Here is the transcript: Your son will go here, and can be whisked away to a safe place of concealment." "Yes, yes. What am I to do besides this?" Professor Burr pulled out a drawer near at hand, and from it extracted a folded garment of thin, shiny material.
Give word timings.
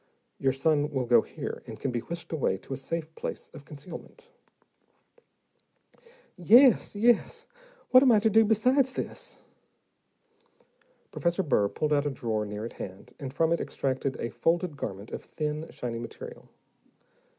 Your 0.39 0.51
son 0.51 0.89
will 0.89 1.05
go 1.05 1.21
here, 1.21 1.61
and 1.67 1.79
can 1.79 1.91
be 1.91 1.99
whisked 1.99 2.31
away 2.33 2.57
to 2.57 2.73
a 2.73 2.77
safe 2.77 3.13
place 3.13 3.49
of 3.53 3.65
concealment." 3.65 4.31
"Yes, 6.35 6.95
yes. 6.95 7.45
What 7.91 8.01
am 8.01 8.11
I 8.11 8.17
to 8.17 8.29
do 8.31 8.43
besides 8.43 8.93
this?" 8.93 9.43
Professor 11.11 11.43
Burr 11.43 11.67
pulled 11.69 11.93
out 11.93 12.07
a 12.07 12.09
drawer 12.09 12.47
near 12.47 12.65
at 12.65 12.73
hand, 12.81 13.13
and 13.19 13.31
from 13.31 13.51
it 13.51 13.61
extracted 13.61 14.19
a 14.19 14.31
folded 14.31 14.75
garment 14.75 15.11
of 15.11 15.23
thin, 15.23 15.69
shiny 15.69 15.99
material. 15.99 16.49